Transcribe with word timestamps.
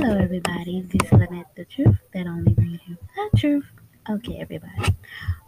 Hello, 0.00 0.16
everybody. 0.16 0.82
This 0.82 1.06
is 1.06 1.12
Lynette, 1.12 1.52
the 1.56 1.64
truth 1.64 1.98
that 2.14 2.28
only 2.28 2.52
brings 2.52 2.78
you 2.86 2.96
the 3.32 3.36
truth. 3.36 3.66
Okay, 4.08 4.36
everybody. 4.38 4.94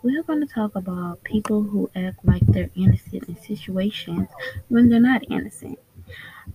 We're 0.02 0.24
going 0.24 0.44
to 0.44 0.52
talk 0.52 0.74
about 0.74 1.22
people 1.22 1.62
who 1.62 1.88
act 1.94 2.24
like 2.24 2.44
they're 2.48 2.68
innocent 2.74 3.28
in 3.28 3.40
situations 3.40 4.28
when 4.66 4.88
they're 4.88 4.98
not 4.98 5.22
innocent. 5.30 5.78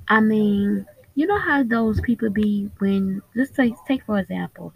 I 0.09 0.19
mean, 0.19 0.85
you 1.15 1.25
know 1.25 1.39
how 1.39 1.63
those 1.63 2.01
people 2.01 2.29
be 2.29 2.69
when 2.79 3.21
let's 3.35 3.51
take 3.51 3.73
take 3.87 4.03
for 4.05 4.19
example, 4.19 4.73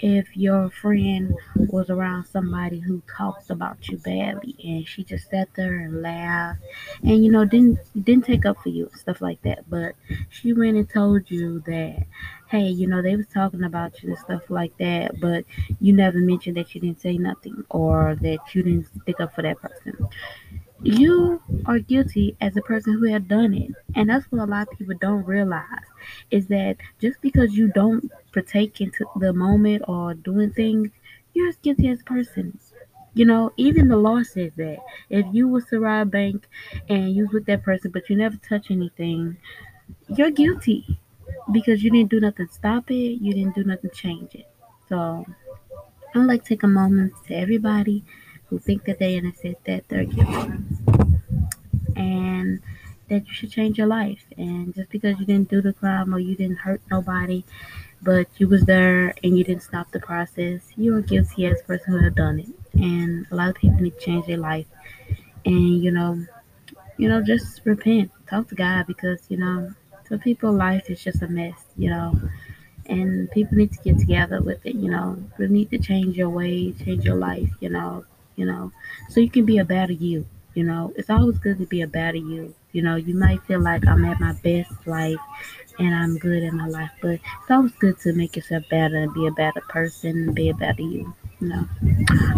if 0.00 0.36
your 0.36 0.70
friend 0.70 1.34
was 1.56 1.90
around 1.90 2.24
somebody 2.26 2.78
who 2.80 3.02
talks 3.16 3.50
about 3.50 3.88
you 3.88 3.98
badly 3.98 4.54
and 4.64 4.86
she 4.86 5.04
just 5.04 5.28
sat 5.30 5.48
there 5.56 5.80
and 5.80 6.00
laughed 6.02 6.60
and 7.02 7.24
you 7.24 7.30
know 7.30 7.44
didn't 7.44 7.78
didn't 8.04 8.24
take 8.24 8.46
up 8.46 8.56
for 8.62 8.68
you 8.70 8.86
and 8.86 9.00
stuff 9.00 9.20
like 9.20 9.42
that, 9.42 9.68
but 9.68 9.94
she 10.28 10.52
went 10.52 10.76
and 10.76 10.88
told 10.88 11.30
you 11.30 11.60
that 11.66 12.04
hey, 12.48 12.66
you 12.66 12.84
know, 12.88 13.00
they 13.00 13.14
was 13.14 13.28
talking 13.28 13.62
about 13.62 14.02
you 14.02 14.08
and 14.10 14.18
stuff 14.18 14.42
like 14.50 14.76
that, 14.78 15.20
but 15.20 15.44
you 15.80 15.92
never 15.92 16.18
mentioned 16.18 16.56
that 16.56 16.74
you 16.74 16.80
didn't 16.80 17.00
say 17.00 17.16
nothing 17.16 17.64
or 17.70 18.16
that 18.20 18.38
you 18.52 18.62
didn't 18.64 18.88
stick 19.02 19.20
up 19.20 19.32
for 19.34 19.42
that 19.42 19.56
person 19.60 20.08
you 20.82 21.42
are 21.66 21.78
guilty 21.78 22.36
as 22.40 22.56
a 22.56 22.62
person 22.62 22.94
who 22.94 23.04
had 23.12 23.28
done 23.28 23.52
it. 23.52 23.70
And 23.94 24.08
that's 24.08 24.24
what 24.32 24.42
a 24.42 24.46
lot 24.50 24.68
of 24.70 24.78
people 24.78 24.94
don't 25.00 25.24
realize 25.24 25.84
is 26.30 26.46
that 26.48 26.76
just 27.00 27.20
because 27.20 27.54
you 27.56 27.68
don't 27.72 28.10
partake 28.32 28.80
into 28.80 29.06
the 29.16 29.32
moment 29.32 29.82
or 29.88 30.14
doing 30.14 30.52
things, 30.52 30.90
you're 31.34 31.48
as 31.48 31.56
guilty 31.56 31.88
as 31.88 32.00
a 32.00 32.04
person. 32.04 32.58
You 33.14 33.24
know, 33.26 33.52
even 33.56 33.88
the 33.88 33.96
law 33.96 34.22
says 34.22 34.52
that. 34.56 34.78
If 35.10 35.26
you 35.32 35.48
was 35.48 35.66
to 35.66 35.80
rob 35.80 36.08
a 36.08 36.10
bank 36.10 36.48
and 36.88 37.12
you 37.14 37.24
was 37.24 37.32
with 37.34 37.46
that 37.46 37.62
person 37.62 37.90
but 37.90 38.08
you 38.08 38.16
never 38.16 38.36
touch 38.36 38.70
anything, 38.70 39.36
you're 40.08 40.30
guilty 40.30 40.98
because 41.52 41.82
you 41.82 41.90
didn't 41.90 42.10
do 42.10 42.20
nothing 42.20 42.46
to 42.48 42.52
stop 42.52 42.90
it, 42.90 43.20
you 43.22 43.32
didn't 43.34 43.54
do 43.54 43.64
nothing 43.64 43.90
to 43.90 43.96
change 43.96 44.34
it. 44.34 44.48
So 44.88 45.26
I'd 46.14 46.20
like 46.26 46.42
to 46.44 46.48
take 46.50 46.62
a 46.62 46.68
moment 46.68 47.14
to 47.26 47.34
everybody 47.34 48.04
who 48.46 48.58
think 48.58 48.84
that 48.84 48.98
they're 48.98 49.18
innocent 49.18 49.58
that 49.64 49.88
they're 49.88 50.04
guilty 50.04 50.52
and 51.96 52.60
that 53.10 53.26
you 53.26 53.34
should 53.34 53.50
change 53.50 53.76
your 53.76 53.86
life. 53.86 54.24
And 54.38 54.74
just 54.74 54.88
because 54.88 55.18
you 55.20 55.26
didn't 55.26 55.50
do 55.50 55.60
the 55.60 55.74
crime 55.74 56.14
or 56.14 56.18
you 56.18 56.34
didn't 56.34 56.58
hurt 56.58 56.80
nobody, 56.90 57.44
but 58.00 58.28
you 58.38 58.48
was 58.48 58.64
there 58.64 59.14
and 59.22 59.36
you 59.36 59.44
didn't 59.44 59.64
stop 59.64 59.90
the 59.92 60.00
process, 60.00 60.62
you 60.76 60.96
are 60.96 61.02
guilty 61.02 61.46
as 61.46 61.60
a 61.60 61.64
person 61.64 61.92
who 61.92 62.02
have 62.02 62.14
done 62.14 62.40
it. 62.40 62.48
And 62.72 63.26
a 63.30 63.34
lot 63.34 63.50
of 63.50 63.56
people 63.56 63.80
need 63.80 63.98
to 63.98 64.00
change 64.00 64.26
their 64.26 64.38
life. 64.38 64.66
And 65.44 65.82
you 65.82 65.90
know, 65.90 66.24
you 66.96 67.08
know, 67.08 67.22
just 67.22 67.60
repent, 67.64 68.10
talk 68.28 68.48
to 68.48 68.54
God 68.54 68.86
because 68.86 69.20
you 69.28 69.36
know, 69.36 69.74
some 70.08 70.20
people 70.20 70.52
life 70.52 70.88
is 70.88 71.02
just 71.02 71.22
a 71.22 71.28
mess. 71.28 71.58
You 71.76 71.90
know, 71.90 72.20
and 72.86 73.30
people 73.32 73.58
need 73.58 73.72
to 73.72 73.82
get 73.82 73.98
together 73.98 74.40
with 74.40 74.64
it. 74.64 74.76
You 74.76 74.90
know, 74.90 75.22
you 75.38 75.48
need 75.48 75.70
to 75.70 75.78
change 75.78 76.16
your 76.16 76.30
way, 76.30 76.72
change 76.72 77.04
your 77.04 77.16
life. 77.16 77.50
You 77.60 77.70
know, 77.70 78.04
you 78.36 78.46
know, 78.46 78.72
so 79.08 79.20
you 79.20 79.30
can 79.30 79.44
be 79.44 79.58
a 79.58 79.64
better 79.64 79.92
you. 79.92 80.26
You 80.54 80.64
know, 80.64 80.92
it's 80.96 81.10
always 81.10 81.38
good 81.38 81.58
to 81.58 81.66
be 81.66 81.82
a 81.82 81.86
better 81.86 82.16
you. 82.16 82.54
You 82.72 82.82
know, 82.82 82.96
you 82.96 83.14
might 83.14 83.42
feel 83.44 83.60
like 83.60 83.86
I'm 83.86 84.04
at 84.04 84.20
my 84.20 84.32
best 84.32 84.72
life 84.86 85.18
and 85.78 85.94
I'm 85.94 86.18
good 86.18 86.42
in 86.42 86.56
my 86.56 86.66
life, 86.66 86.90
but 87.00 87.12
it's 87.12 87.50
always 87.50 87.72
good 87.72 87.98
to 88.00 88.12
make 88.12 88.36
yourself 88.36 88.64
better 88.70 88.96
and 88.96 89.14
be 89.14 89.26
a 89.26 89.32
better 89.32 89.60
person 89.62 90.10
and 90.10 90.34
be 90.34 90.48
a 90.50 90.54
better 90.54 90.82
you. 90.82 91.14
You 91.40 91.48
know. 91.48 91.68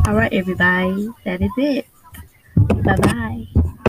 All 0.07 0.15
right, 0.15 0.33
everybody, 0.33 1.09
that 1.25 1.41
is 1.41 1.51
it. 1.57 1.87
Bye 2.85 2.97
bye. 2.97 3.63